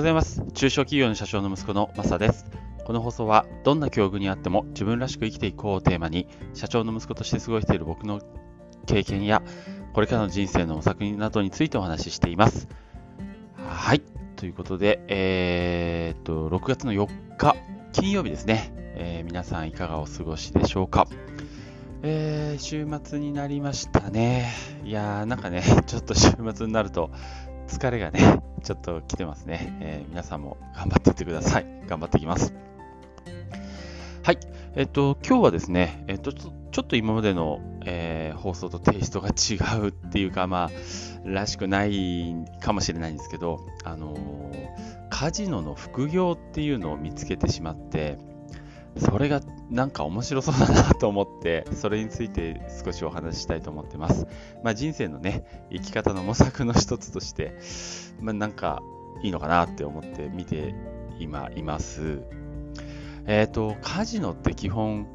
[0.00, 0.42] ございます。
[0.54, 2.46] 中小企業の社長の息子のマサです。
[2.86, 8.22] この放送は、どんな境遇にあっても自分らしく生きていこうをテーマに、社長の息子として過ごしている僕の
[8.86, 9.42] 経験や、
[9.92, 12.66] これからの人生の模索などについてお話ししています。
[13.58, 14.00] はい。
[14.36, 17.06] ということで、えー、っと、6月の4
[17.36, 17.56] 日、
[17.92, 18.72] 金曜日ですね。
[18.94, 21.08] えー、皆さんいかがお過ごしでしょうか。
[22.02, 24.50] えー、週末になりましたね。
[24.82, 27.10] いやー、なんかね、 ちょっと週末になると、
[27.70, 29.78] 疲れがね、 ちょっと来てますね。
[29.80, 31.66] えー、皆さんも頑張っていってください。
[31.86, 32.52] 頑張っていきます。
[34.22, 34.38] はい。
[34.74, 40.70] えっと、今日はですね、えっと、ちょっと今までの、えー、放送とテイストが違うっていうか、まあ、
[41.24, 44.68] らしくないかもしれないんですけど、あのー、
[45.08, 48.18] カジノの副業っていうのを見つけてしまって、
[48.96, 49.40] それが
[49.70, 54.26] なんか面白そうだなと思って、それについて少しお話ししたいと思ってます。
[54.64, 57.54] まあ、人生のね、生き方の模索の一つとして、
[58.20, 58.82] まあ、なんか
[59.22, 60.74] いいのかなって思って見て
[61.18, 62.22] 今います。
[63.26, 65.06] えっ、ー、と、カジノって基本、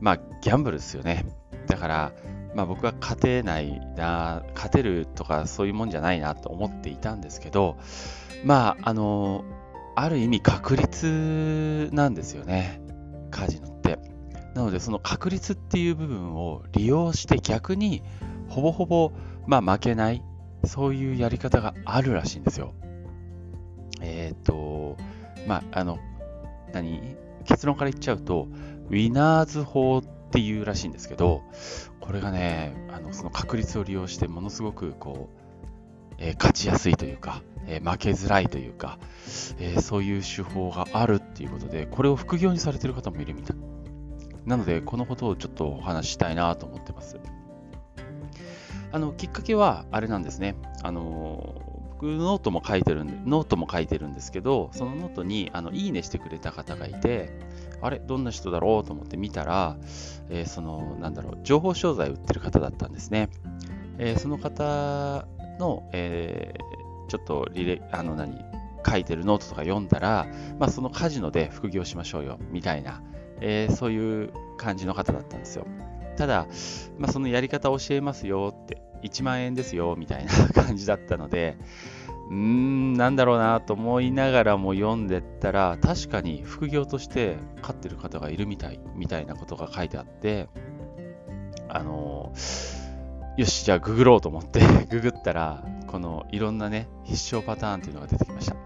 [0.00, 1.26] まあ、ギャンブルですよね。
[1.66, 2.12] だから、
[2.54, 7.76] まあ、僕は勝てないな、勝てるとかそういうもんじゃないなと思っていたんですけど、
[8.44, 9.44] まあ、あの、
[9.96, 12.80] ある意味確率なんですよね。
[13.38, 13.98] カジノって。
[14.54, 18.02] なので、その確率っていう部分を利用して逆に
[18.48, 19.12] ほぼほぼ、
[19.46, 20.24] まあ、負けない、
[20.64, 22.74] そういうやり方があるらしいんですよ。
[24.00, 24.96] えっ、ー、と、
[25.46, 25.98] まあ、あの、
[26.72, 27.16] 何？
[27.44, 28.48] 結論から言っちゃうと、
[28.88, 31.42] ウィナーズ法っていうらしいんですけど、
[32.00, 35.47] これがね、あのその確率を利用してものすごくこう、
[36.18, 38.98] えー、勝ちやすいというか、えー、負けづらいというか、
[39.60, 43.56] え、そういう手法があるっていうことで、これを副業にされてる方もいるみたい。
[44.46, 47.18] なので、このことをちょっとお話ししたいなと思ってます。
[48.90, 50.56] あの、きっかけは、あれなんですね。
[50.82, 57.30] あの、僕、ノートも書いてるんで、ノートも書いてるんですけど、そのノートに、あの、いいねしてくれた方がいて、
[57.82, 59.76] あれ、どんな人だろうと思って見たら、
[60.30, 63.28] えー、その、なんだろう、情報商材売ってる方だったんですね。
[63.98, 65.26] えー、その方
[65.58, 68.44] の、えー、ちょっとリレあの何
[68.86, 70.26] 書いてるノートとか読んだら、
[70.58, 73.02] まあ、そのカジノで副業しましょうよみたいな、
[73.40, 75.66] えー、そういう感じの方だったんですよ。
[76.16, 76.46] ただ、
[76.98, 80.32] まあ、そのやり方教えますよって、1万円ですよみたいな
[80.62, 81.56] 感じだったので、
[82.28, 90.48] うーん、なんだろうなと思いながらも読んでったら、確かに副業として飼ってる方がいるみたいみたいなことが書いてあって、
[91.68, 92.32] あの
[93.38, 94.60] よし、じゃあググろうと思って
[94.90, 98.56] ググったら、このいろんなね、必勝パターンっていうのが出てきました。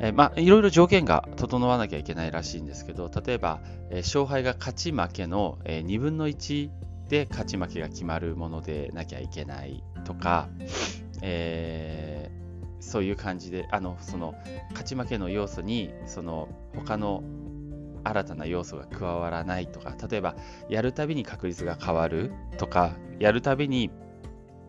[0.00, 3.60] えー、まあ、いろいろ条件が整わなきゃいけないらしいんですけど、例えば、
[3.90, 6.70] えー、勝敗が勝ち負けの、えー、2分の1
[7.10, 10.48] で勝ち負けが決まるものでなきゃいけないとか、
[11.20, 14.34] えー、そういう感じで、あの、その、
[14.70, 17.22] 勝ち負けの要素に、その、他の
[18.04, 20.36] 新たな要素が加わらないとか、例えば、
[20.68, 23.90] やるたびに確率が変わるとか、やるたびに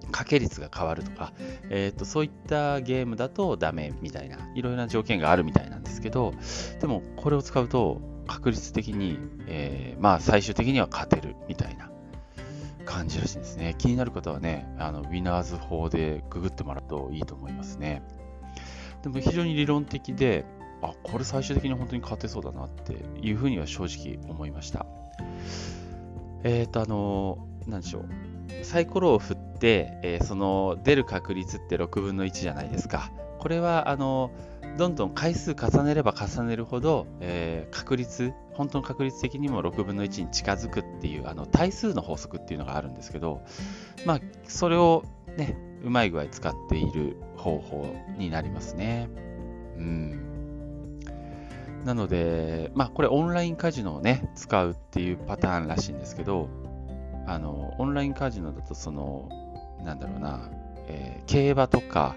[0.06, 1.34] 掛け率が変わるとか、
[1.70, 6.34] えーと、そういったゲームだとダメみたいな、いろいろな条件があるみたいなんですけど、
[6.80, 11.90] でもこれを使うと確率的に、えー、まあ最終的には勝てるみたいな
[12.86, 13.76] 感じらしいですね。
[13.78, 18.04] 気になる方はね、あのウィナーズ法でググってもらうといいと思いますね。
[19.04, 20.46] でも非常に理論的で、
[20.86, 24.86] あ、これ最終的に本当に勝てそうだなっていうふうには正直思いました。
[26.44, 28.06] えっ、ー、と、あの、なんでしょう。
[28.64, 33.12] サイコロを振って、えー、その出る確率って6分の1じゃないですか。
[33.40, 34.32] これはあの
[34.78, 43.42] どんどん回数重ねれば重ねるほど、えー、確率、本当の確率的にも6分の1に近づくっていうあの対数の法則っていうのがあるんですけど、
[44.06, 45.04] まあ、それを
[45.38, 49.10] ね、うまい具合使っている方法になりますね。
[49.78, 50.35] うん。
[51.86, 56.50] なので、まあ、これオンラインカジノをね、使うっていうパターンらしいんですけど、
[57.28, 59.30] あの、オンラインカジノだと、その、
[59.84, 60.50] なんだろうな、
[60.88, 62.16] えー、競馬とか、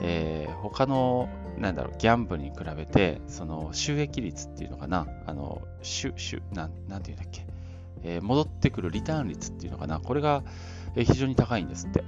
[0.00, 1.28] えー、他の、
[1.58, 7.46] なんだろう、ギャンブルに比べて、その、収益率っていうのかな、あの、しゅ、しゅ、なん、なんていうんだっけ、
[8.02, 10.42] えー、戻ってくるリターン率っていうのかな、これが、
[10.96, 12.02] 非常に高いんですって。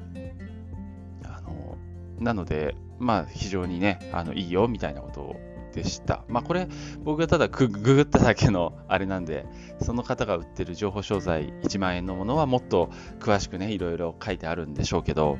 [1.25, 1.77] あの、
[2.19, 5.37] なので、まあ、非常にね、あの、いいよ、みたいなことを
[5.77, 6.25] でした。
[6.29, 6.69] まあこれ
[7.05, 9.47] 僕がただググっただけのあれなんで、
[9.81, 12.91] その方が売ってる情報商材1万円のものはもっと
[13.21, 15.39] 詳しくね、いろいろ書いてあるんでしょうけど、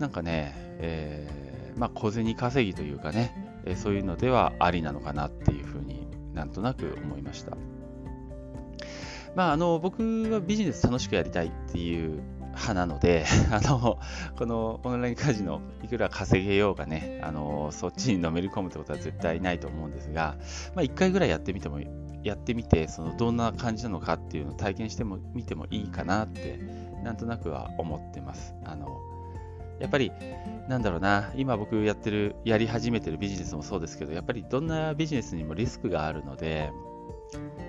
[0.00, 3.32] なんかね、えー、まあ小銭稼ぎというかね、
[3.64, 7.56] え、そういうのではありなのかなっていうふうになんとなく思いました。
[9.36, 10.02] まああの僕
[10.32, 12.20] はビジネス楽しくやりたいっていう
[12.58, 13.98] 派なので、 あの、
[14.36, 20.36] このオンラインカジノ、いくら稼げようがね、あの、そっちにのめり込むってことは絶対ないと思うんですが、
[20.74, 21.80] まあ、1回ぐらいやってみても、
[22.22, 26.58] やってみて、その、どんな感じなのかっていうのを体験しても、見てもいいかなって、
[27.02, 28.54] なんとなくは思ってます。
[28.64, 29.00] あの、
[29.78, 30.12] やっぱり、
[30.68, 36.70] なんだろうな、今僕やってる、やり始めてるビジネスもそうですけど、やっぱりどんなビジネスにもリスクがあるので、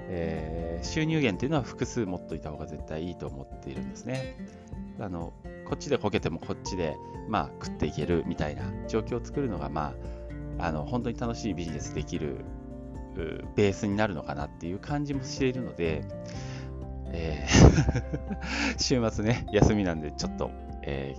[0.09, 4.35] えー、収入源っていうのは複数持っといた方が絶対いいと思っているんですね。
[5.00, 5.34] あの
[5.66, 6.96] こっちでこけてもこっちで、
[7.28, 9.94] まあ、食っていけるみたいな状況を作るのが、ま
[10.57, 12.44] あ、あの本当に楽しいビジネスできる
[13.56, 16.04] ベースになるのかなっていう感じもしているので、
[17.12, 20.51] えー 週末ね、休みなんでちょっと、
[20.84, 21.16] え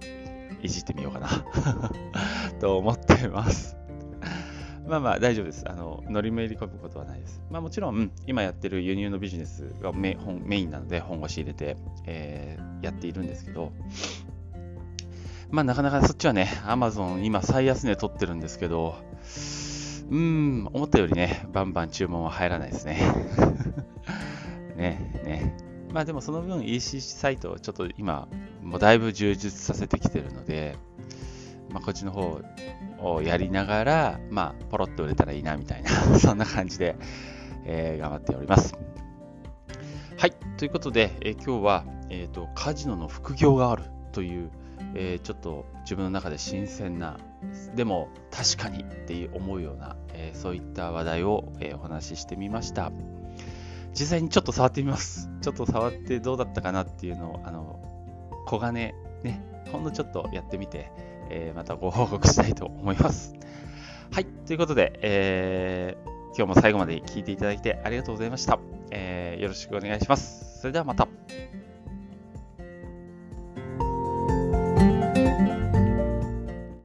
[0.00, 1.28] ー、いじってみようかな
[2.60, 3.79] と思ってます。
[4.90, 5.62] まあまあ大丈夫です。
[5.70, 7.40] あの、乗りめり込むことはないです。
[7.48, 11.76] まあもちろん、今やってる輸入のビジネスがメメインなので、本腰入れて、
[12.06, 13.70] えー、やっているんですけど、
[15.52, 18.96] まあなかなかそっちはね、Amazon 今最安値取ってるんですけど、
[20.10, 22.98] うーん、思ったよりね、バンバン注文は入らないですね。
[24.76, 25.56] ね、ね。
[25.92, 28.26] まあでもその分 EC サイトをちょっと今、
[28.60, 30.76] もうだいぶ充実させてきてるので、
[31.72, 32.40] まあ、こっちの方
[33.02, 36.96] をやりながら、まあ、ポロッと売れたらいいなみたいな そんな感じで、
[37.64, 38.74] えー、頑張っております。
[40.16, 44.50] はい、ということで、えー、今日は、えーと、カジノの副業があるという、
[44.94, 47.16] えー、ちょっと自分の中で新鮮な、
[47.74, 52.92] でも確かにって思うような、え、そういった話題を、え、お話ししてみました。
[53.92, 55.30] 実際にちょっと触ってみます。
[55.40, 57.80] ちょっと触ってどうだったかなっていうのを、あの、
[58.46, 59.42] 小金ね、
[59.72, 60.90] ほんのちょっとやってみて、
[61.30, 63.34] えー、またご報告したいと思います。
[64.12, 68.58] はい、ということで、えー、今日も最後まで聞いていただいてありがとうございました。
[68.90, 70.60] えー、よろしくお願いします。
[70.60, 71.08] それではまた。